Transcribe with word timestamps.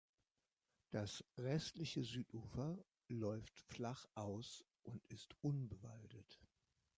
Das 0.89 1.23
restliche 1.37 2.03
Südufer 2.03 2.75
läuft 3.07 3.59
flach 3.59 4.07
aus 4.15 4.65
und 4.81 5.05
ist 5.09 5.35
unbewaldet. 5.43 6.41